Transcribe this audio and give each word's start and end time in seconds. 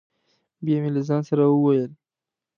بیا 0.63 0.77
مې 0.81 0.89
له 0.95 1.01
ځانه 1.07 1.23
سره 1.29 1.43
وویل: 1.47 1.91